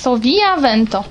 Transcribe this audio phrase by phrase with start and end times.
[0.00, 1.04] varsovia vento.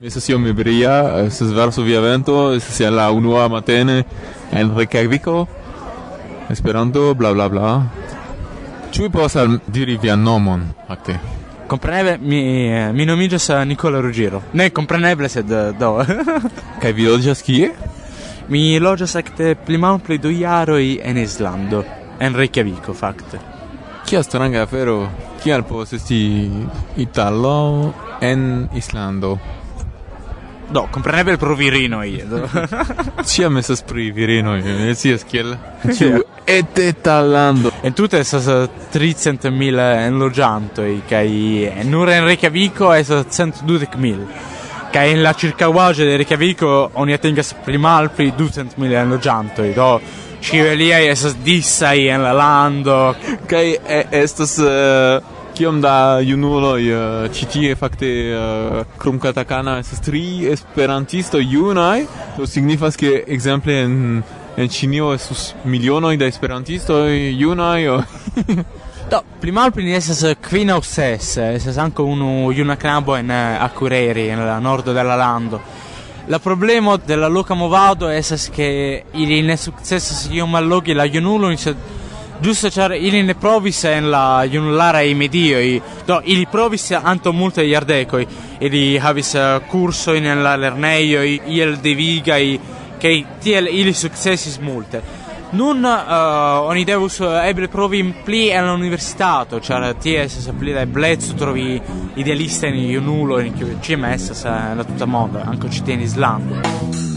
[0.00, 4.04] Estas iom ebria, estas varsovia vento, estas la unua matene
[4.52, 5.46] en Reykjaviko.
[6.50, 7.82] Esperanto, bla bla bla.
[8.92, 9.34] Ĉu vi povas
[9.66, 11.18] diri vian nomon, fakte?
[11.68, 12.38] Compreneble, mi,
[12.70, 14.42] eh, mi nomiĝas eh, Nicola Ruggiero.
[14.52, 15.98] Ne compreneble, sed eh, do.
[16.80, 17.74] Kaj vi loĝas kie?
[18.48, 21.82] Mi loĝas ekde pli malpli du jaroj en Islando,
[22.20, 23.40] en Reykjaviko fakte.
[24.08, 25.02] Kia stranga afero,
[25.42, 26.20] kial povas esti
[26.96, 27.92] italo
[28.24, 29.36] en Islando?
[30.70, 32.22] Do, compreneble pro virinoi.
[33.24, 35.52] Ciam esas pri virinoi, ne scias kiel.
[35.96, 37.72] Ciu ete talando.
[37.84, 38.48] En tute esas
[38.94, 41.26] 300.000 enloĝantoj kaj
[41.84, 44.56] nur en Reykjaviko esas 120.000
[44.92, 46.72] kaj en la ĉirkaŭaĵo de Rekoviko
[47.02, 49.90] oni atingas pli malpli ducent gianto loĝantoj do
[50.42, 53.14] ĉiuelia estas disaj en la lando.
[53.50, 58.96] Kaj e, estas uh, eh, kiom da junuloj uh, eh, ĉi tie fakte uh, eh,
[58.98, 62.04] krom katakana estas tri esperantistoj junaj
[62.36, 64.22] do signifas ke ekzemple en
[64.58, 67.84] en Ĉinio estus milionoj da esperantistoj junaj
[69.08, 72.76] o- Do, pli malpli ni estas eh, kvin aŭ ses, eh, estas ankaŭ unu juna
[72.76, 75.60] knabo en eh, Akureyri, en la nordo de la lando.
[76.28, 81.56] La problemo de la loka movado estas ke ili ne sukcesas iom allogi la junulojn,
[81.56, 81.76] sed
[82.42, 88.26] Giusto ĉar ili ne provis en la junularaj medioj, do ili provis antaŭ multaj jardekoj.
[88.60, 92.58] Ili havis eh, kursojn en la lernejoj, iel devigaj,
[93.02, 95.00] kaj tiel ili sukcesis multe.
[95.50, 100.76] Nun uh, oni devus uh, eble provi pli en la universitato, ĉar tie estas pli
[100.76, 101.80] da ebleco trovi
[102.20, 107.07] idealistajn junulojn, kiuj ĉiam estas eh, en la tuta mondo, ankaŭ ĉi tie en Islando.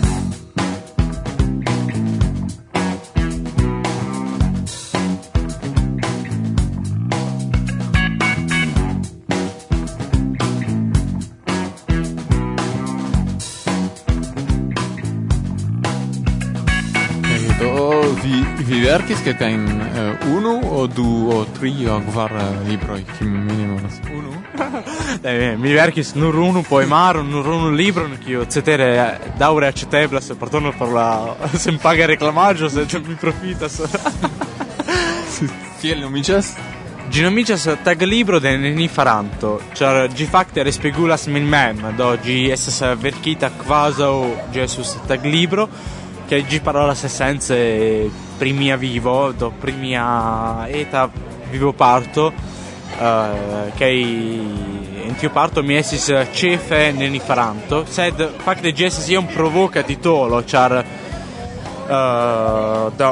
[19.31, 22.31] Verkis kelkajn uh, unu o du o tri o kvar
[22.67, 23.79] libroj, kiu minimum
[24.17, 24.31] unu.
[25.23, 30.71] Eh, mi verkis nur unu poemaron, nur unu libron, kiu cetere eh, daŭre aĉeteblas, pardonu
[30.77, 33.81] por la senpaga reklamaĵo, sed mi profitas.
[35.81, 36.53] Kiel nomiĝas?
[37.11, 42.81] Ĝi nomiĝas taglibro de neni faranto, ĉar ĝi fakte respegulas min mem, do ĝi estas
[43.01, 44.15] verkita kvazaŭ
[44.53, 45.67] ĝi estus taglibro,
[46.29, 47.57] kaj ĝi parolas esence
[48.41, 51.05] pri mia vivo, do pri mia eta
[51.51, 53.93] vivoparto, uh, kaj
[55.05, 59.83] en tiu parto mi estis eh, ĉefe neni faranto, sed fakte ĝi estis iom provoka
[59.85, 60.85] titolo, ĉar uh,
[62.97, 63.09] do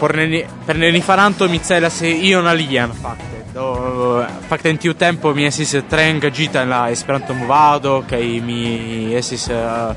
[0.00, 3.44] por neni, per neni faranto mi celas ion alian fakte.
[3.54, 9.14] Do fakte en tiu tempo mi estis tre engagita en la Esperanto movado kaj mi
[9.14, 9.94] estis uh,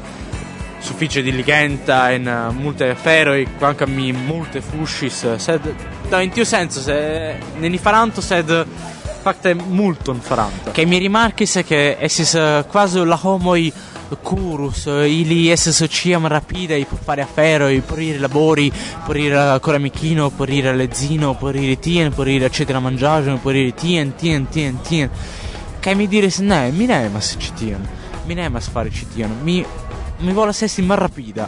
[0.84, 5.70] sufiĉe diligenta en uh, multe aferoj, kvankam mi multe fuŝis, uh, sed
[6.12, 6.98] do in tiu senso se
[7.60, 8.52] neni faranto sed
[9.24, 10.74] fakte multon faranto.
[10.76, 13.72] Kaj mi rimarkis ke estis uh, quasi la homoj
[14.22, 18.72] curus, eh, ili esses ciam rapidei por fare aferoi, por ir labori,
[19.06, 22.80] por ir a coramichino, por ir a lezzino, por ir tien, por ir a cetera
[22.80, 25.10] mangiaggio, por ir tien, tien, tien, tien.
[25.82, 27.82] Kai mi diris, ne, mi ne emas ci tion.
[28.26, 29.32] Mi ne emas fare ci tion.
[29.44, 29.66] Mi,
[30.24, 31.48] mi vuole essere smarrapida.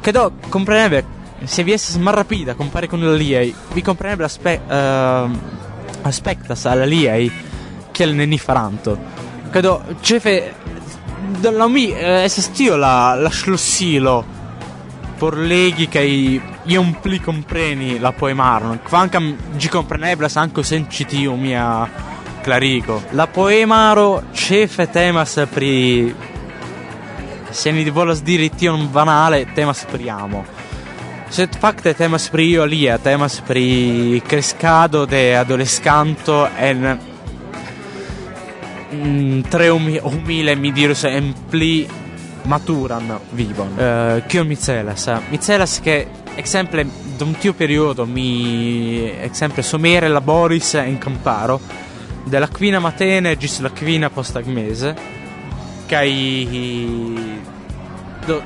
[0.00, 3.40] Credo comprenderebbe se vi essere smarrapida compare con la LIA,
[3.72, 5.40] vi comprenderebbe l'aspe- uh, ehm,
[6.02, 7.30] aspettas alla LIA
[7.90, 8.98] che ne ni faranto.
[9.50, 10.54] Credo cefe
[11.38, 14.38] dalla mi eh, esistio la la schlossilo
[15.16, 18.78] por leghi che io un pli compreni la poemarno.
[18.86, 21.88] Quancam gi compreneblas anche sentitio mia
[22.42, 23.02] clarico.
[23.10, 26.14] La poemaro cefe temas pri
[27.50, 30.44] se ni volas diri tion banale temas pri amo.
[31.30, 36.98] Sed fakte temas pri io alia, temas pri crescado de adolescanto en
[38.92, 41.86] mm, tre umi, umile mi dirus en pli
[42.44, 43.76] maturan vivon.
[43.78, 45.06] Uh, Kio mi celas?
[45.30, 46.86] Mi celas che exemple
[47.16, 51.60] dum tiu periodo mi exemple somere laboris en camparo
[52.24, 55.19] de la quina matene gis la quina postagmese
[55.90, 56.08] kaj
[58.26, 58.40] do,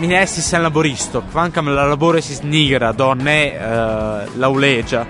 [0.00, 5.04] mi ne estis en laboristo, kvankam la laboro estis nigra, do ne uh, eh, lauleĝa,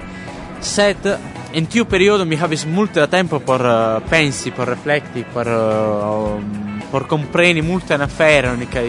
[0.61, 1.11] sed
[1.59, 5.47] in tiu periodo mi havis multe da tempo per uh, eh, pensi, por reflekti, por
[5.47, 8.87] uh, por compreni multe en aferon kaj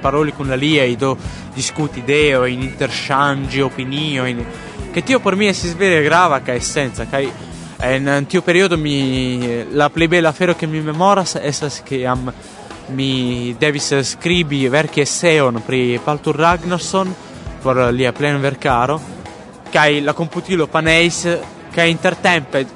[0.00, 1.16] paroli kun aliaj do
[1.56, 4.44] diskuti ideojn, interŝanĝi opiniojn,
[4.94, 7.24] ke tio por mi estis vere grava kaj esenca kaj
[7.82, 12.30] eh, in tiu periodo mi la plej bela fero che mi memoras estas kiam
[12.88, 17.14] mi devis skribi verki eseon pri Paltur Ragnarsson
[17.62, 19.00] por lia plenverkaro
[19.72, 21.22] kaj la komputilo paneis
[21.72, 22.66] kaj intertempe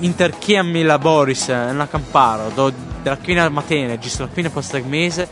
[0.00, 4.50] inter kiam mi laboris en la kamparo do de la kvina matene ĝis la kvina
[4.50, 5.28] posttagmeze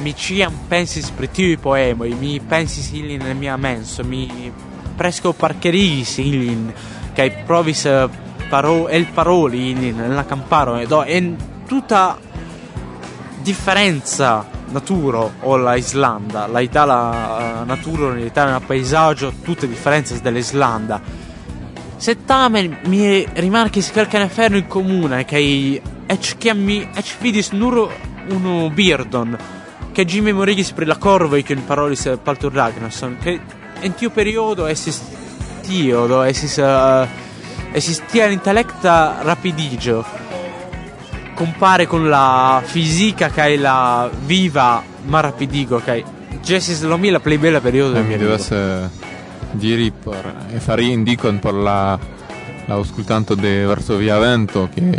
[0.00, 4.50] mi ciam pensis pri tiuj poemoj mi pensis ilin en mia menso mi
[4.96, 6.70] preskaŭ parkerigis ilin
[7.16, 8.21] kaj provis eh,
[8.52, 11.24] Paro- il Paroli nella Camparo eh, no, è
[11.66, 12.18] tutta
[13.40, 21.00] differenza naturo o la l'Italia la Italia eh, naturo l'Italia paesaggio tutte differenze dell'Islanda.
[21.96, 26.86] Se Settame mi rimarchi si calcano ferro in comune che è chiami
[27.20, 27.90] vidis nur
[28.28, 29.34] uno birdon
[29.92, 33.40] che Jimmy Morigis per la corva che in parole si Paltur Ragnarsson che
[33.80, 35.00] in tio periodo essis
[35.62, 37.30] tiodo essis uh,
[37.72, 40.04] esis tia l'intellecta rapidigio,
[41.34, 46.04] compare con la fisica che è la viva ma rapidigo che
[46.40, 48.90] Jessis lo mi la play bella periodo eh, mi deve essere
[49.52, 51.98] diri per e fare indicon per la
[52.66, 54.98] la auscultanto de verso via vento che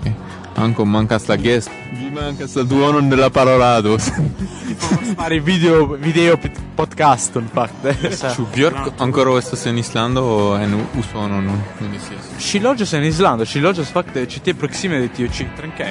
[0.55, 3.97] Anco mancas la guest, mi mancas la nella de la parolado.
[5.15, 6.37] fare video, video
[6.75, 7.95] podcast, in parte.
[8.33, 12.29] Su Björk ancora estas in Islanda o en Usono non Ne scias.
[12.39, 15.85] Ŝi loĝas en Islando, ŝi loĝas fakte ĉi tie proksime de tiu ĉi ci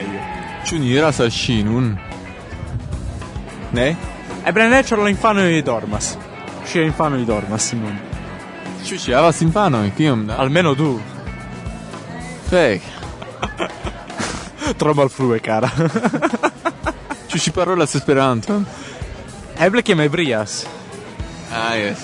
[0.66, 1.96] Ĉu ni iras al ŝi nun?
[3.72, 3.96] Ne?
[4.46, 6.16] Eble ne, ĉar la infanoj dormas.
[6.70, 7.98] Ŝiaj infanoj dormas nun.
[8.86, 9.90] Ĉu ŝi havas infanoj?
[9.96, 10.36] Kiom da?
[10.38, 11.00] Almeno du.
[12.50, 12.82] Fek.
[14.78, 15.70] Tro malfrue, cara.
[17.30, 18.64] Ĉu ŝi parolas Esperanton?
[19.60, 20.62] Eble kiam ebrias.
[21.52, 22.02] Ah, yes.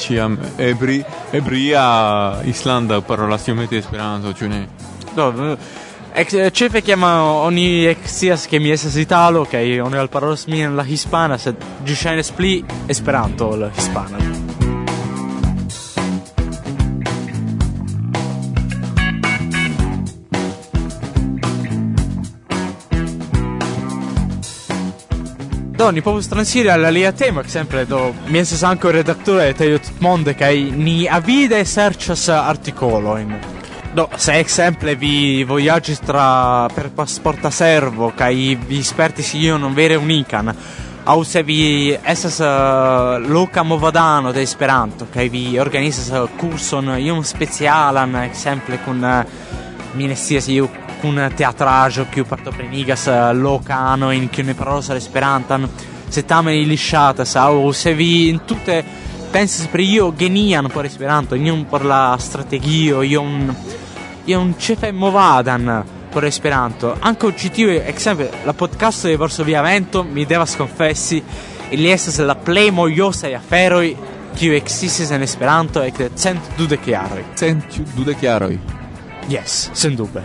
[0.00, 1.02] Ciam ebri
[1.36, 1.84] ebria
[2.48, 4.64] Islanda parolas iomete Esperanto, ĉu ne?
[5.16, 5.30] Do,
[6.12, 9.54] Ex chefe chiama oni exias che mi esas italo, ok,
[9.84, 11.54] oni al parolos mi en la hispana, sed
[11.84, 14.49] gi shines pli esperanto la hispana.
[25.80, 30.34] Do, ni povus transiri alla lia tema, sempre do mi estas ankaŭ redaktoro de Tutmonde
[30.36, 33.30] kaj ni avide serĉas artikolojn.
[33.96, 38.34] Do, se exemple vi vojaĝis tra per pasporta servo kaj
[38.68, 40.52] vi spertis non vere unikan,
[41.06, 46.98] au se vi esas uh, eh, loca movadano de Esperanto kaj vi organizas eh, kurson
[46.98, 49.24] iom specialan, exemple kun uh,
[49.94, 50.68] mi ne scias iu
[51.00, 55.66] alcun teatraĵo kiu partoprenigas eh, lokanojn kiu ne parolas la Esperantan,
[56.10, 58.82] se tamen ili ŝatas aŭ se vi entute
[59.32, 63.54] pensas pri io genian por Esperanto, ion por la strategio, ion
[64.26, 66.96] ion ĉefe movadan por Esperanto.
[67.00, 71.22] Ankaŭ ĉi tiu ekzemple la podcasto de Varsovia Vento mi devas konfesi
[71.70, 73.94] ili estas la plej mojosaj aferoj
[74.36, 77.24] kiu ekzistis en Esperanto ekde cent dudek jaroj.
[77.36, 78.79] Cent dudek jaroj.
[79.30, 80.24] Yes, sem dúvida.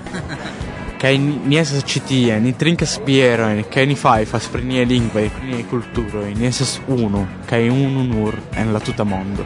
[0.98, 5.66] Kaj niesas ĉi tie, ni trinkas bierojn, kaj ni fajfas pri niaj lingvoj, pri niaj
[5.70, 9.46] kulturoj, ni estas unu, kaj un unur en la tuta mondo.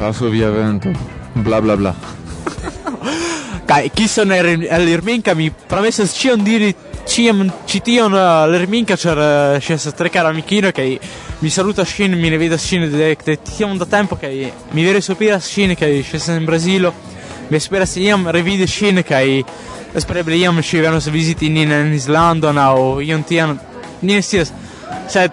[0.00, 0.94] Vasu via vento,
[1.34, 1.92] bla bla bla.
[3.68, 6.72] kaj kison al er, all'irminca mi promesas ĉion diri
[7.08, 9.20] ĉiam ĉi tion al Irminka, ĉar
[9.62, 10.88] ŝi estas tre kara amikino kaj
[11.42, 14.32] mi saluta Shin, mi ne vidas Shin de, de tiom da tempo kaj
[14.72, 16.92] mi vere sopiras Shin kaj ŝi estas en Brazilo.
[17.52, 19.26] Mi esperas iam revidi ŝin kaj
[20.00, 23.58] espereble iam ŝi venos in in Islanda na o ion tian.
[24.00, 24.52] Ni sias
[25.06, 25.28] se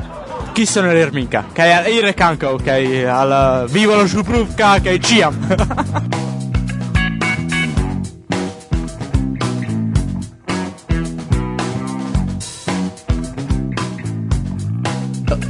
[0.54, 1.46] chi sono l'ermica?
[1.54, 6.18] Che è il che al vivo lo shuprufka che ciam!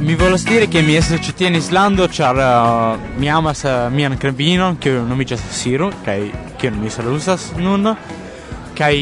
[0.00, 3.92] mi volas dire che mi estas ĉi tie en Islando ĉar uh, mi amas uh,
[3.92, 6.22] mian knabinon kiu nomiĝas Siro kaj
[6.60, 7.84] kiun mi salutas nun
[8.78, 8.94] kaj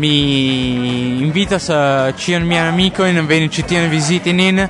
[0.00, 0.12] mi
[1.26, 4.64] invitas uh, ĉion mian amikojn veni ĉi tien viziti nin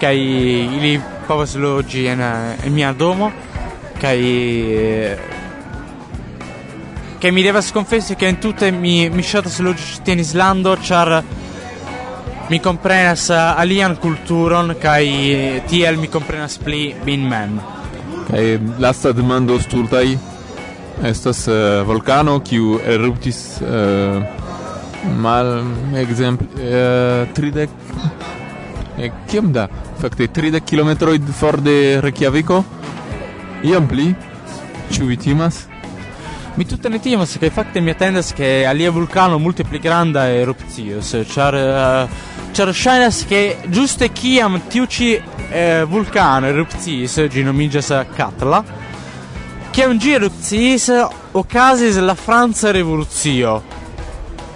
[0.00, 3.32] kaj ili povas loĝi en, en mia domo
[4.00, 4.18] kaj
[7.18, 10.76] che mi devas confessi che in tutte mi mi ŝatas loĝi ĉi tie en Islando
[10.76, 11.22] ĉar
[12.50, 17.60] mi comprenas eh, alian culturon kai tiel mi comprenas pli min mem.
[18.28, 20.18] kai lasta demando stultai
[21.02, 24.22] estas eh, uh, vulcano kiu eruptis uh,
[25.18, 25.64] mal
[25.98, 27.70] ekzemple uh, tridek
[28.98, 29.68] e kiom da?
[29.98, 32.62] Fakte 30 kilometroj for de Reykjaviko.
[33.64, 34.12] Iam pli
[34.92, 35.66] ĉu vi timas?
[36.56, 41.16] Mi tutte ne timas, che fakte mi attendas che alia vulcano multe pli granda erupcios,
[41.26, 42.08] char uh,
[42.52, 43.40] char ŝajnas ke
[43.72, 48.62] ĝuste kiam tiu ĉi uh, vulcano erupciis, ĝi nomiĝas Katla,
[49.72, 50.88] kiam ĝi erupciis,
[51.32, 53.60] okazis la Franca revolucio.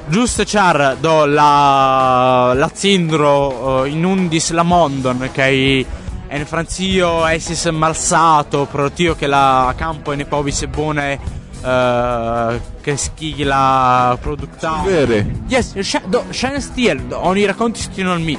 [0.09, 5.85] Giusto char do la la cindro uh, inundis la mondon kai
[6.29, 13.43] en Francio esis malsato pro tio che la campo ne povis bone uh, che schighi
[13.43, 15.43] la produtta vere.
[15.49, 18.39] Yes sh do shine steel do oni racconti stino al mi.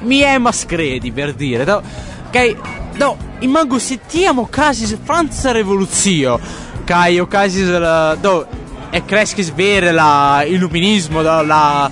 [0.00, 1.82] Mi è mascredi per dire do
[2.30, 2.56] che
[2.96, 6.38] do imago se tiamo casi Franza rivoluzio
[6.84, 8.46] kai o casi do
[8.90, 11.90] e cresci vere la illuminismo do, la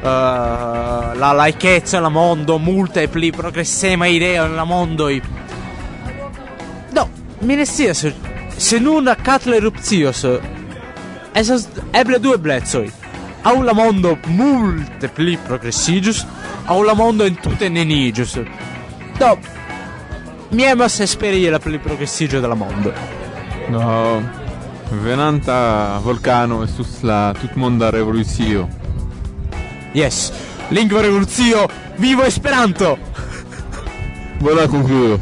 [0.00, 0.04] uh,
[1.16, 5.22] la laichezza la mondo multipli progressema idea nella mondo i
[6.90, 7.08] do
[7.40, 8.14] mi ne sia se
[8.80, 10.26] nun a catla erupcios
[11.32, 12.90] esas eble due blezoi
[13.42, 16.26] au la mondo multe pli progressigius
[16.66, 18.40] au la mondo in tutte nenigius.
[19.18, 19.38] Do
[20.50, 22.92] mi emas esperi la pli progressigio della mondo.
[23.68, 24.46] No
[24.90, 28.68] venanta vulcano estus la tut monda revoluzio
[29.92, 30.32] yes
[30.68, 32.98] lingua revoluzio vivo esperanto
[34.38, 35.18] Buona concludo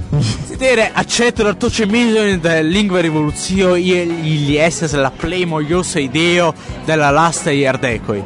[0.57, 2.23] vedere accettano il tuo cemilio
[2.63, 8.25] lingua rivoluzio gli essas la play mogliosa sei deo della lasta e ardecoi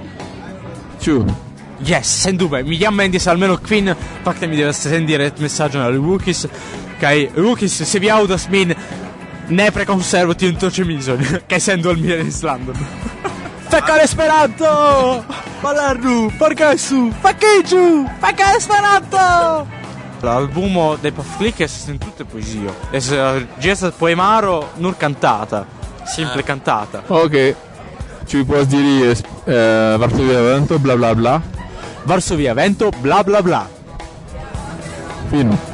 [1.00, 1.24] ciu
[1.78, 6.48] yes sen dube mi chiama Mendes almeno quin pacta mi deve sentire messaggio al Wookies
[6.96, 8.74] ok Wookies se vi audas min
[9.46, 12.72] ne preconservati un tuo cemilio che essendo il mio Island
[13.70, 15.24] Facare Esperanto!
[15.60, 16.32] Balarru!
[16.36, 17.12] Porca su!
[17.20, 18.04] Faccheggiu!
[18.18, 19.79] Facare Esperanto!
[20.20, 22.72] L'albumo de Paflick è in tutte poesie.
[22.90, 25.66] Es uh, gesta poemaro nur cantata,
[26.04, 27.02] simple cantata.
[27.06, 27.54] Ok.
[28.26, 31.42] Ci puoi dire eh, Varsovia Vento bla bla bla.
[32.04, 33.68] Varsovia Vento bla bla bla.
[35.28, 35.69] Fino.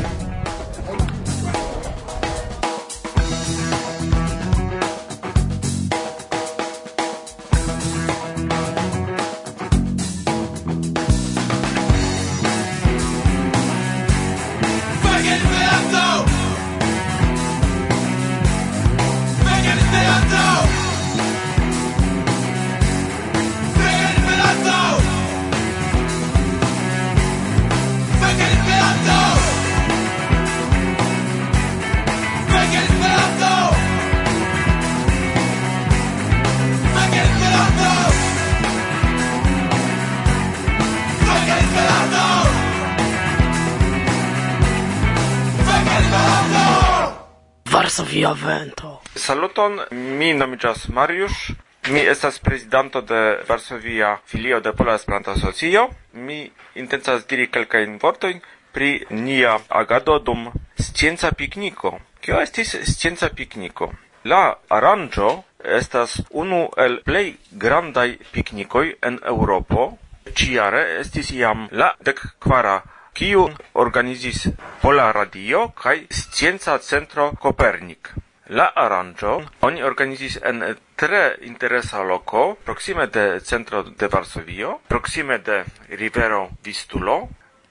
[47.87, 48.88] Varsovia Vento.
[49.14, 49.76] Saluton,
[50.19, 51.52] mi nomiĝas Mariusz.
[51.88, 55.85] Mi estas prezidanto de Varsovia filio de Pola Esperanto Asocio.
[56.12, 58.40] Mi intencas diri kelkajn vortojn
[58.73, 60.50] pri nia agado dum
[60.81, 61.95] scienca pikniko.
[62.21, 63.93] Kio estis scienca pikniko?
[64.25, 65.31] La aranĝo
[65.78, 69.93] estas unu el plej grandaj piknikoj en Eŭropo.
[70.35, 72.81] Ĉiare estis jam la dekkvara
[73.16, 73.46] kiu
[73.80, 74.42] organizis
[74.82, 78.11] Pola Radio kaj Scienca Centro Kopernik.
[78.58, 80.61] La aranĝo oni organizis en
[81.00, 87.16] tre interesa loko, proksime de centro de Varsovio, proksime de rivero Vistulo,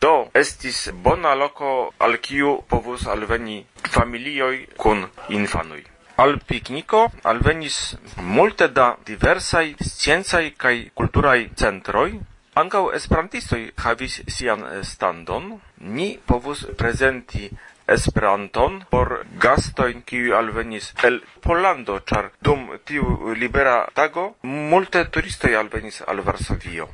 [0.01, 3.61] do estis bona loko al kiu povus alveni
[3.93, 5.83] familioj kun infanoj.
[6.17, 12.15] Al pikniko alvenis multe da diversaj sciencaj kaj kulturaj centroj,
[12.55, 15.47] Ankaŭ esperantistoj havis sian standon.
[15.95, 17.50] Ni povus prezenti
[17.95, 19.12] Esperanton por
[19.43, 24.25] gastojn kiuj alvenis el Pollando, ĉar dum tiu libera tago
[24.71, 26.88] multe turistoj alvenis al Varsovio.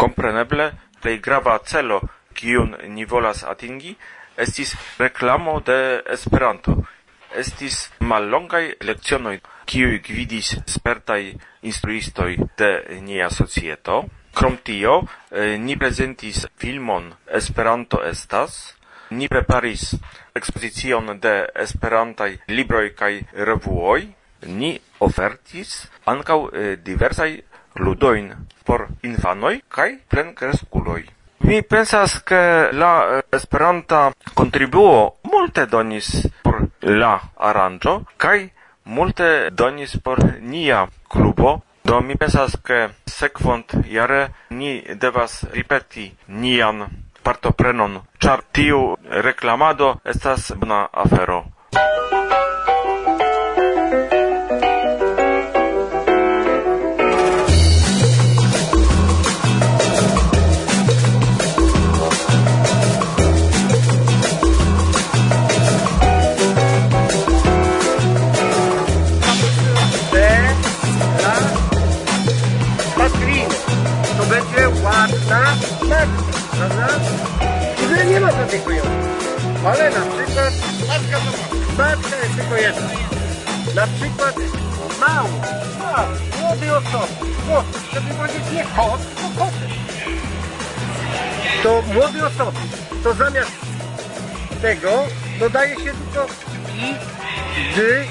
[0.00, 0.72] Kompreneble,
[1.02, 2.00] plej grava celo,
[2.32, 3.94] kiun ni volas atingi,
[4.36, 5.80] estis reklamo de
[6.18, 6.80] Esperanto.
[7.36, 9.38] Estis mallongaj lecionoj,
[9.68, 11.22] kiuj gvidis spertaj
[11.68, 12.70] instruistoj de
[13.04, 14.06] nia societo.
[14.36, 15.00] Krom tio,
[15.58, 17.06] ni prezentis filmon
[17.38, 18.76] Esperanto estas,
[19.10, 19.94] ni preparis
[20.36, 21.32] ekspozicion de
[21.64, 23.12] esperantaj libroj kaj
[23.48, 24.02] revuoj,
[24.60, 26.38] ni ofertis ankaŭ
[26.84, 27.30] diversaj
[27.80, 28.32] ludojn
[28.68, 31.02] por infanoj kaj plenkreskuloj.
[31.48, 38.38] Mi pensas che la esperanta contribuo multe donis por la aranĝo kaj
[38.84, 44.70] multe donis por nia klubo Do mi pensas ke sekvont jare ni
[45.02, 46.06] devas ripeti
[46.42, 46.82] nian
[47.22, 48.80] partoprenon, ĉar tiu
[49.26, 51.44] reklamado estas bona afero.
[76.56, 76.86] Prawda?
[78.04, 78.90] I nie ma takiej kujowej.
[79.66, 80.52] Ale na przykład
[80.88, 81.30] matka to
[81.78, 81.84] ma.
[81.84, 82.88] Matka jest tylko jedna.
[83.74, 84.34] Na przykład
[85.00, 85.28] mało.
[85.94, 86.04] A,
[86.40, 87.12] młody osoby.
[87.48, 89.66] No, żeby powiedzieć nie kot, to koty.
[91.62, 92.58] To młody osoby.
[93.02, 93.50] To zamiast
[94.62, 94.90] tego
[95.38, 96.26] dodaje się tylko
[96.74, 96.94] i,
[97.76, 98.04] dy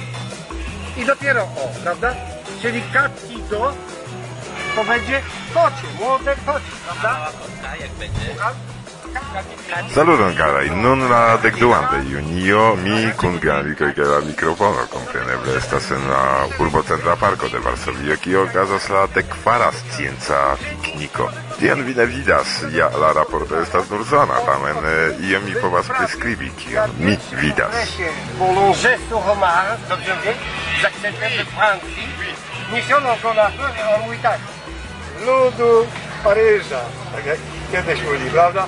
[0.97, 2.15] i dopiero o, prawda?
[2.61, 3.73] Czyli katki do
[4.75, 5.21] to będzie
[5.53, 7.31] kocie, młode kocie, prawda?
[7.81, 8.35] jak będzie.
[9.93, 16.09] Saluton carai, nun la decduante junio mi cun Gali che la microfono compreneble estas en
[16.09, 21.29] la urbocentra parco de Varsovio kio okazas la dekkvara scienca pikniko.
[21.57, 25.87] Tian vi ne vidas, ja la raporto estas nur zona, tamen eh, io mi povas
[25.87, 27.95] priskribi kion mi vidas.
[28.37, 30.35] Boulanger sur homard, donc je vais,
[30.81, 32.35] j'accepte de prendre ici,
[32.73, 34.19] mission dans la rue en Louis
[35.19, 35.87] ludu
[36.23, 36.81] Paryża,
[37.15, 37.37] tak jak
[37.71, 38.67] kiedyś mówili, prawda?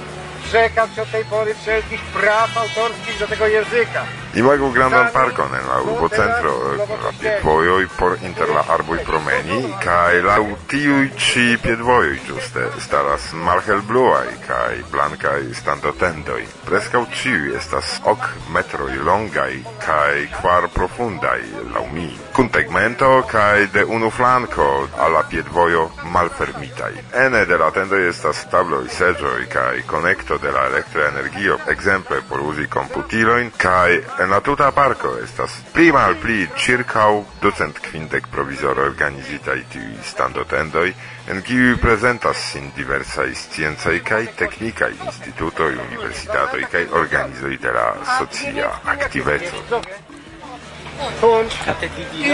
[0.52, 4.06] Rzekam się od tej pory wszelkich praw autorskich do tego języka.
[4.38, 10.44] Imagu grandan parkon en la urbocentro, eh, piedvojoj por inter la arboj promeni, kaj laŭ
[10.70, 16.44] tiuj ĉi piedvojoj ĝuste staras malhelbluaj kaj blankaj standotendoj.
[16.68, 21.42] Preskaŭ ĉiuj estas ok metroj longaj kaj kvar profundaj
[21.74, 26.92] laŭ mi, kun tegmento kaj de unu flanko al la piedvojo malfermitaj.
[27.26, 32.46] Ene de la tendoj estas tabloj seĝoj kaj konekto de la elektra energio, ekzemple por
[32.52, 39.56] uzi komputilojn kaj en la tuta parko estas pli malpli ĉirkaŭ ducent kvindek provizore organizitaj
[39.72, 40.90] tiuj standotendoj,
[41.32, 47.88] en kiuj prezentas sin diversaj sciencaj kaj teknikaj institutoj, universitatoj kaj organizoj de la
[48.18, 49.82] socia aktiveco.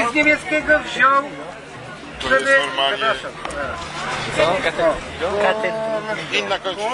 [0.09, 1.42] Z niemieckiego wziął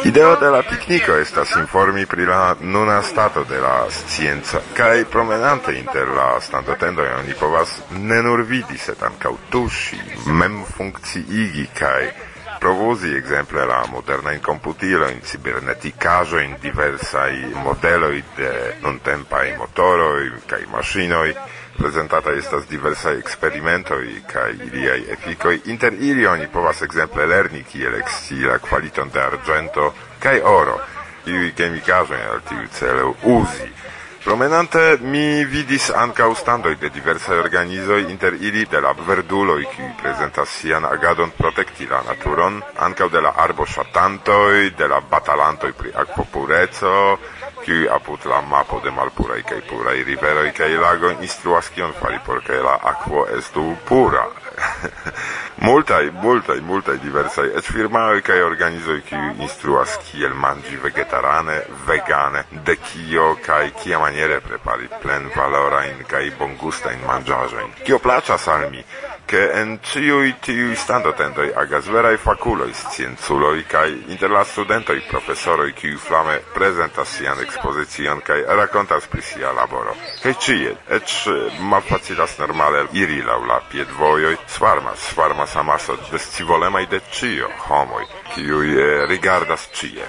[0.04, 5.74] Ideo de la picnico estas informi pri la nuna stato de la scienza, kaj promenante
[5.74, 12.10] inter la standotendoj oni povas ne nur vidi, sed ankaŭ tuŝi, memfunkciigi kaj
[12.60, 17.32] provozi ekzemple la moderna in computilo modernajn komputilojn, diversa diversaj
[17.64, 20.10] modeloj de nuntempaj motoro
[20.48, 21.34] kaj maŝinoj
[21.80, 25.60] presentata estas diversaj eksperimentoj kai iliaj efikoj.
[25.66, 30.80] Inter ili oni povas ekzemple lerni kiel ekscii la kvaliton de argento kai oro,
[31.26, 33.70] i kemikaĵoj al tiu celo uzi.
[34.24, 40.50] Promenante mi vidis ankaŭ standoj de diversaj organizoi inter ili de la verduloi qui presentas
[40.50, 47.18] sian agadon protecti la naturon, anca de la arboŝatantoj, de la batalantoi pri akvopureco,
[47.70, 52.42] kiuj apud la mapo de malpuraj kaj puraj riveroj kaj lagoj instruas kion fari por
[52.48, 54.24] ke la akvo estu pura.
[55.68, 62.76] multaj, multaj, multaj diversaj, eĉ firmaoj kaj organizoj, kiuj instruas kiel manĝi vegetarane, vegane, de
[62.76, 67.78] kio kaj kiamaniere prepari plenvalorajn kaj bongustajn manĝaĵojn.
[67.86, 68.84] Kio plaĉas al mi,
[69.30, 76.00] ke en ĉiuj tiuj standotendoj agas veraj fakuloj, scienculoj kaj inter la studentoj profesoroj, kiuj
[76.08, 79.94] flame prezentas sian ekspozicion kaj rakontas pri sia laboro.
[80.24, 81.18] Kaj ĉie, eĉ
[81.60, 88.72] malfacilas normale iri laŭ la piedvojoj, svarmas, svarmas amaso des civolemai de cio homoi, kiui
[88.80, 90.04] eh, rigardas cie.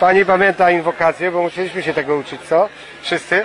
[0.00, 2.68] Pani pamięta inwokację, bo musieliśmy się tego uczyć, co?
[3.02, 3.42] Wszyscy?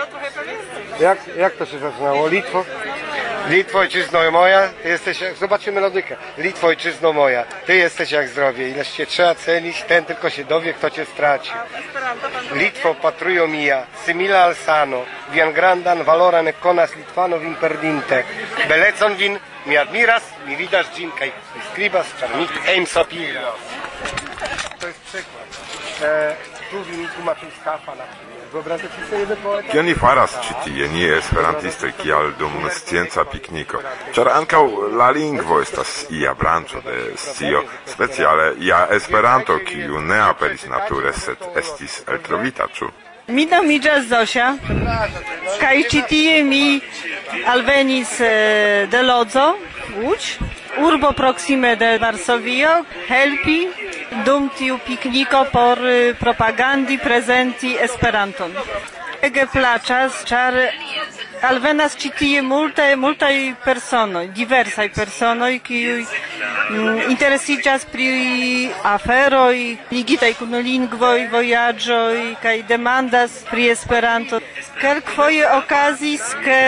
[1.00, 2.28] Jak, jak to się zaczynało?
[2.28, 2.66] Litwo?
[3.50, 5.36] Litwo, ojczyzno moja, ty jesteś, jak...
[5.36, 6.16] zobaczcie melodykę.
[6.38, 8.70] Litwo, ojczyzno moja, ty jesteś jak zdrowie.
[8.70, 11.52] Ileż cię trzeba cenić, ten tylko się dowie, kto cię straci.
[12.56, 18.24] Litwo, patrujo mia, simila alsano, vian grandan valoran conas Litvanov imperdinte.
[18.68, 23.60] Belecon vin, mi admiras, mi vidas gin, kaj mi skribas, ĉar mi ensopiras.
[24.80, 25.48] To jest przykład.
[26.04, 26.36] E,
[26.72, 28.04] tu winiku ma tu skafa na
[28.54, 29.72] Wyobraźcie sobie jeden poeta.
[29.72, 33.80] Kion ni faras ĉi tie, ni esperantistoj kial dum scienca pikniko,
[34.16, 34.64] ĉar ankaŭ
[35.00, 41.48] la lingvo estas ia branĉo de scio, speciale ia Esperanto, kiu ne aperis nature, sed
[41.64, 42.92] estis eltrovita, ĉu?
[43.28, 44.50] Mi nomiĝas Zosia
[45.62, 46.82] kaj ĉi tie mi
[47.46, 48.18] alvenis
[48.92, 49.56] de Lodzo,
[49.98, 50.38] Łódź,
[50.78, 53.68] urbo proxime de Varsovio, helpi
[54.26, 55.80] dum tiu pikniko por
[56.20, 58.56] propagandi prezenti Esperanton.
[59.22, 60.56] Ege plaĉas, ĉar
[61.42, 68.10] alvenas ĉi tie multe multaj personoj, diversaj personoj kiuj mm, interesiĝas pri
[68.86, 69.56] aferoj
[69.92, 74.42] ligitaj kun lingvoj, vojaĝoj kaj demandas pri Esperanto.
[74.82, 76.60] Kelkfoje okazis ke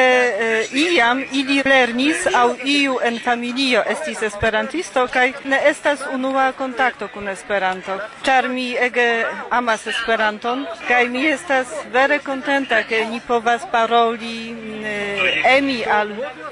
[0.48, 7.08] eh, iam ili lernis aŭ iu en familio estis esperantisto kaj ne estas unua kontakto
[7.14, 7.98] kun Esperanto.
[8.26, 9.08] Ĉar mi ege
[9.50, 16.10] amas Esperanton kaj mi estas vere kontenta ke ni povas paroli Eh, emi al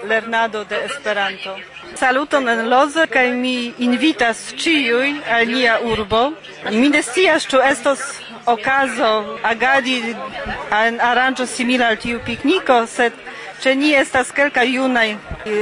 [0.08, 1.56] lernado de Esperanto.
[1.96, 6.22] Saluton en Lozo kaj mi invitas ĉiuj al nia urbo.
[6.72, 8.04] Mi ne scias ĉu estos
[8.46, 9.12] okazo
[9.44, 9.98] agadi
[10.82, 13.14] en aranĝo simila al tiu pikniko, sed
[13.62, 15.10] Ĉe ni estas kelkaj junaj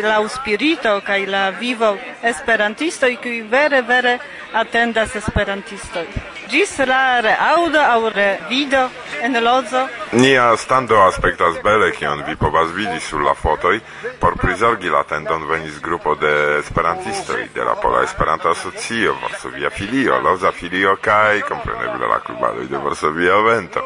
[0.06, 1.90] laŭ spirito kaj la vivo
[2.32, 4.14] esperantistoj, kiuj vere vere
[4.62, 6.06] atendas esperantistoj.
[6.50, 8.90] Gis la reaudo au revido
[9.22, 9.88] en lozo.
[10.12, 13.80] Nia stando aspektas bele, kion vi povas vidi sur la fotoj,
[14.20, 20.20] por prizorgi la tendon venis grupo de esperantistoj de la Pola Esperanto Asocio, Varsovia Filio,
[20.20, 23.84] Loza Filio kaj kompreneble la klubadoj de Varsovia Vento.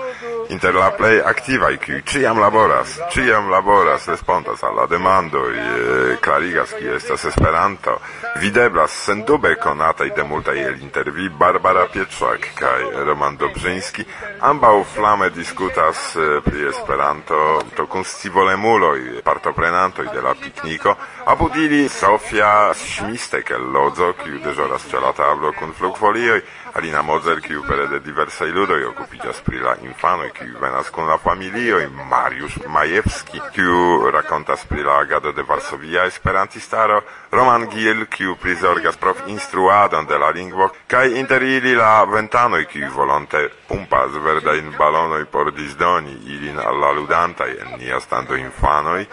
[0.50, 6.74] Inter la plej aktivaj, kiuj ĉiam laboras, ĉiam laboras, respondas al la demandoj, e, klarigas
[6.80, 7.98] kio estas Esperanto,
[8.40, 14.06] videblas sendube konataj de multaj el intervi Barbara Pietrzak, kai Roman Dobrzyński.
[14.40, 20.96] Ambau flame diskutas eh, pri Esperanto to kun scivolemuloj, partoprenantoj de la pikniko.
[21.26, 26.42] Apud ili Sofia Schmistek el Lodzo, kiu deĵoras ĉe tablo kun flugfolioj,
[26.74, 31.20] Alina Mozer, kiu pere de diversaj ludoj okupiĝas pri la infanoj, kiu venas kun la
[31.22, 38.98] familioj, Mariusz Majewski, kiu rakontas pri la agado de Varsovia Esperantistaro, Roman Gil, kiu prizorgas
[38.98, 45.26] prof instruadon de la lingvo, kaj inter ili la ventanoj, kiu volonte pumpas verdajn balonoj
[45.30, 49.06] por disdoni ilin al la ludantaj en nia stando infanoj,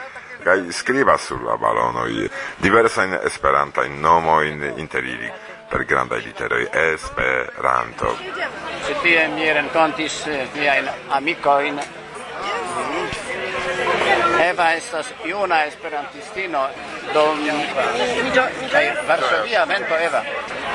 [0.49, 2.29] kaj skribas sur la balonoj
[2.65, 5.33] diversajn esperantajn nomojn inter ili.
[5.71, 8.19] Per granda literoi Esperanto.
[8.85, 11.81] Se tie mi rencontis miain amicoin,
[14.41, 16.69] Eva estas iuna esperantistino,
[17.13, 17.37] do
[18.73, 20.25] kai Varsovia vento Eva.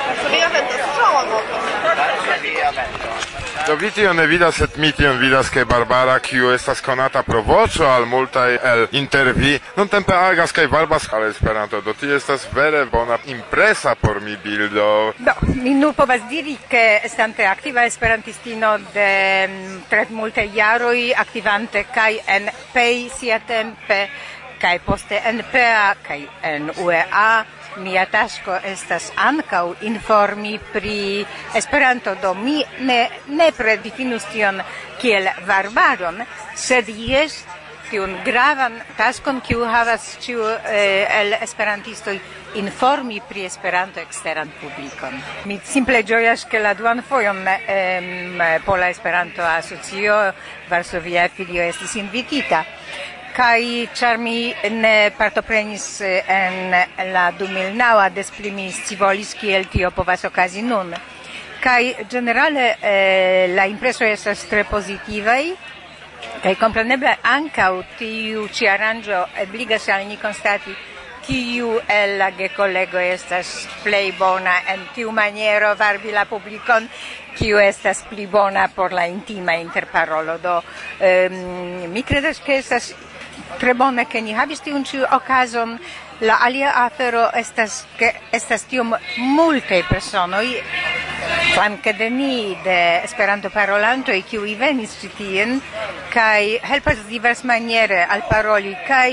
[0.06, 1.42] Varsovia vento sono.
[1.82, 3.25] Varsovia vento.
[3.66, 7.40] Do vi tion ne vidas, sed mi tion vidas, ke Barbara, kiu estas konata pro
[7.42, 12.84] voĉo al multaj el intervi, nuntempe agas kaj varbas al Esperanto, do ti estas vere
[12.92, 14.86] bona impresa por mi bildo.
[15.18, 19.10] Do, mi nur povas diri, ke estante aktiva esperantistino de
[19.50, 24.04] um, tre multaj jaroj, aktivante kaj en PEI siatempe,
[24.62, 26.22] kaj poste en PEA, kaj
[26.54, 27.30] en UEA,
[27.76, 34.62] Mia tasko estas ankaŭ informi pri Esperanto, do mi ne, ne predifinus tion
[35.00, 36.22] kiel varbaron,
[36.56, 37.42] sed jes
[37.90, 42.16] tiun gravan taskon, kiu havas ĉiu eh, el esperantistoj
[42.58, 45.18] informi pri Esperanto eksteran publikon.
[45.46, 50.16] Mi simple ĝojas, ke la duan fojon eh, Pola Esperanto Asocio
[50.70, 52.64] Varsovia filio estis invitita
[53.36, 60.62] kai charmi ne partoprenis eh, en la 2009 desprimis pli volis kiel tio povas okazi
[60.62, 60.94] nun.
[61.60, 65.52] kai generale eh, la impreso estas tre pozitivaj,
[66.42, 70.72] kai kompreneble ankaŭ tiu ci aranĝo ebligas al ni konstati
[71.26, 76.88] kiu el la gekolego estas plej bona en tiu maniero varbi la publikon
[77.36, 82.94] kiu estas pli bona por la intima interparolo do um, mi kredas ke estas
[83.58, 85.78] tre bone che ni havis tiun ĉi okazon.
[86.20, 90.46] La alia afero estas ke estas tiom multaj personoj
[91.52, 95.54] flanke de ni de Esperanto parolantoj kiuj venis ĉi tien
[96.12, 99.10] kaj helpas diversmaniere alparoli kaj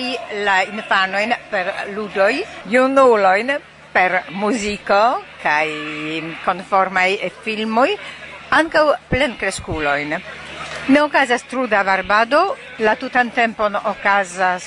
[0.48, 2.34] la infanojn per ludoj,
[2.74, 3.56] junulojn
[3.94, 5.02] per muziko
[5.44, 5.68] kaj
[6.44, 7.10] konformaj
[7.46, 7.90] filmoj,
[8.60, 10.18] ankaŭ plenkreskulojn.
[10.88, 14.66] Ne okazas truda varbado, la tutan tempon okazas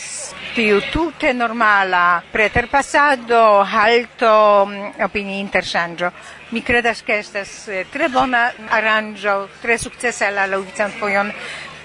[0.55, 6.09] tiu tute normala preterpasado, halto, mm, opini interŝanĝo.
[6.53, 11.33] Mi credas che estas eh, tre bona aranĝo, tre sukcesa la laŭvican fojon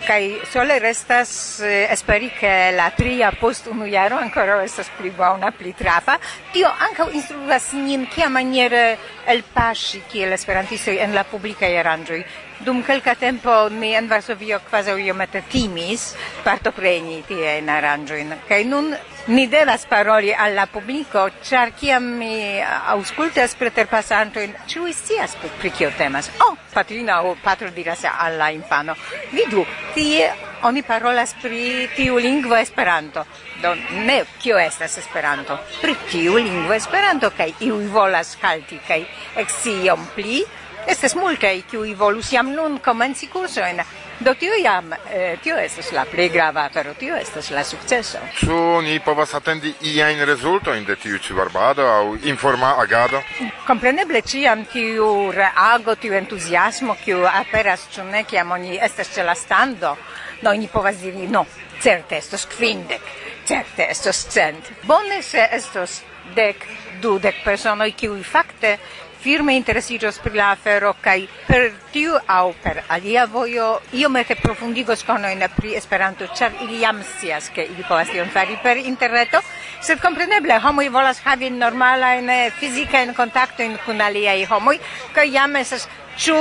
[0.08, 5.52] kai sole restas eh, esperi che la tria post unu jaro ancora estas pli bona,
[5.52, 6.16] pli trafa.
[6.54, 12.24] Tio ankaŭ instruas nin kia maniere elpaŝi kiel esperantistoj en la publikaj aranĝoj.
[12.64, 18.92] Dum quelca tempo mi en Varsovio quasi iomete timis partopreni tie in aranĝojn kaj nun
[19.28, 25.92] ni devas paroli al la publiko, ĉar kiam mi aŭskultas preterpasantojn, ĉiuj scias pri kio
[25.98, 26.30] temas.
[26.40, 28.96] O, oh, patrina o patro diras alla infano,
[29.32, 30.32] vidu, tie
[30.64, 33.26] oni parolas pri tiu lingvo Esperanto.
[33.62, 39.04] Do ne kio estas Esperanto, pri tiu lingvo Esperanto kaj iuj volas halti kaj
[39.46, 40.42] eksiom pli
[40.88, 43.82] Estes multae kiu volus jam nun komenci kursoen,
[44.20, 48.20] do tio jam, eh, tio estas la plej grava pero tio estas la sukceso.
[48.40, 53.22] Ĉu ni povas atendi iajn rezultojn de tiu ĉi barbado aŭ informa agado?
[53.68, 59.36] Kompreneble ĉiam tiu reago, tiu entuziasmo kiu aperas ĉu ne kiam oni estas ĉe la
[59.36, 59.96] stando,
[60.42, 61.46] do no, ni povas diri no,
[61.82, 63.02] certe estos kvindek,
[63.46, 64.72] certe estos cent.
[64.84, 66.02] Bone se estos
[66.36, 66.66] dek,
[67.02, 68.78] dudek personoj kiuj fakte
[69.22, 75.44] firme interesiĝos pri la afero kaj per tiu aŭ per alia vojo iomete profundigos konojn
[75.56, 79.42] pri Esperanto, ĉar ili jam scias, ke ili povas tion fari per interreto,
[79.82, 84.78] sed kompreneble homoj volas havi normalajn eh, fizikajn kontaktojn kun aliaj homoj
[85.14, 85.88] kaj jam estas
[86.22, 86.38] ĉu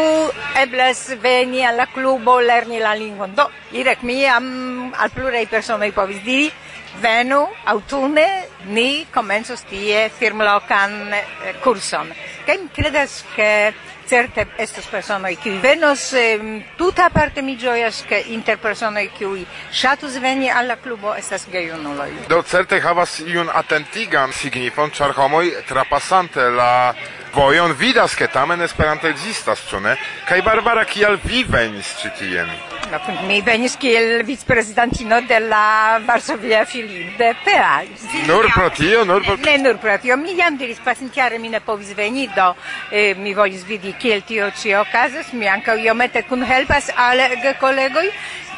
[0.61, 3.35] eblas veni al la klubo lerni la lingvon.
[3.37, 6.51] Do, direk mi jam al pluraj personoj povis diri
[7.00, 8.26] venu autune
[8.66, 12.11] ni comencos tie firmlocan eh, curson.
[12.46, 13.74] Kaj mi credas che
[14.11, 20.18] certe estos personoi qui venos eh, tuta parte mi gioias che inter personoi qui shatus
[20.18, 22.26] veni alla clubo estas gejunuloi.
[22.26, 26.94] Do certe havas iun atentigan signifon ĉar homoi trapasante la
[27.33, 29.96] vojon vidas ke tamen Esperanto existas, ĉu ne?
[30.26, 32.80] Kaj Barbara kial vi venis ĉi tien?
[32.94, 37.83] appunto, mi venis kiel vicprezidantino de la Varsovia Filinde PA.
[38.26, 39.37] Nur pro tio, nur pro...
[39.44, 40.16] Ne, nur pro tio.
[40.16, 42.55] Mi jam diris pasintiare, mi ne povis veni, do
[42.90, 45.33] eh, mi volis vidi kiel tio ci okazas.
[45.33, 48.11] Mi ankaŭ iomete kun helpas ale kolegoj,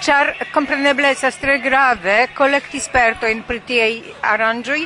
[0.03, 3.93] ĉar kompreneble estas tre grave kolekti spertojn pri tiaj
[4.35, 4.83] aranĝoj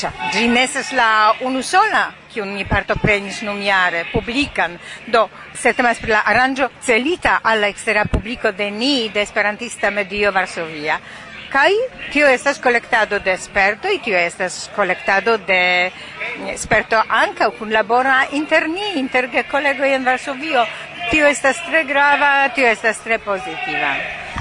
[0.00, 1.08] Ĉar ĝi ne estas la
[1.46, 2.04] unusola
[2.34, 8.04] kiun mi partoprenis numiare publikan, do se temas pri la aranĝo celita al la ekstera
[8.10, 10.98] publiko de ni de Esperantista medio Varsovia.
[11.54, 11.70] Kaj
[12.10, 18.98] tio estas kolektado de sperto, tio estas kolektado de mm, sperto ankaŭ kunlabora inter ni,
[18.98, 20.66] inter kolegoj en Varsovio.
[21.10, 23.94] Tio estas tre grava, tio estas tre pozitiva.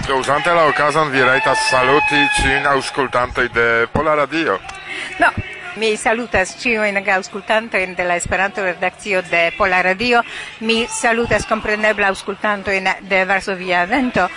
[0.07, 4.57] Do usante la okazon vi rajtas saluti ĉiujn aŭskultantoj de Pola Radio.
[5.19, 5.29] No,
[5.75, 10.23] mi salutas ciuin auscultantojn de la Esperanto-redakcio de Pola Radio,
[10.59, 14.29] mi salutas kompreneble auscultantojn de Varsovia Vento,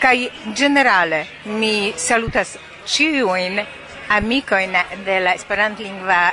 [0.00, 3.60] kaj generale mi salutas ciuin
[4.08, 6.32] amicojn de la Esperantlingva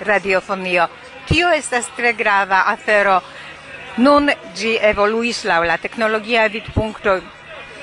[0.00, 0.88] radiofonio.
[1.26, 3.20] Tio estas tre grava afero.
[3.96, 7.18] Nun gi evoluis laŭ la teknologia vidpunkto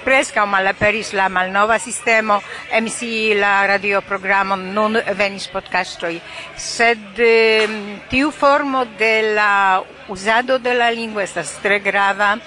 [0.08, 2.40] presca malaperis la malnova sistemo
[2.72, 6.22] MC la radioprogramo non venis podcastoi.
[6.56, 12.38] Sed ehm, tiu formo de la uzado de la lingvo estas tre grava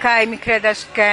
[0.00, 1.10] kai mi credas ke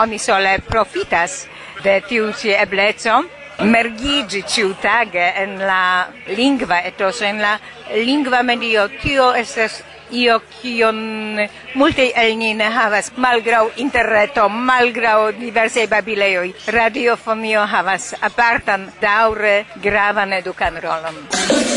[0.00, 1.44] oni sole profitas
[1.84, 3.20] de tiu ci ebleco
[3.68, 6.08] mergigi ciutage en la
[6.40, 7.58] lingua etos en la
[7.92, 11.38] lingua medio, tio estes io kion
[11.74, 20.32] multe el ni ne havas malgrau interreto malgrau diverse babilejoj radiofonio havas apartan daure gravan
[20.32, 21.67] edukan rolon.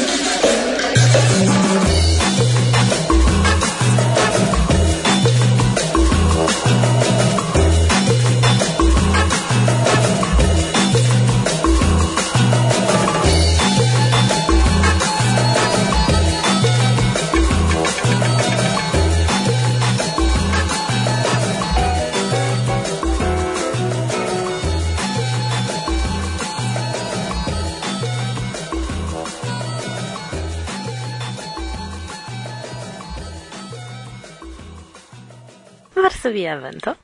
[36.30, 36.98] via vento?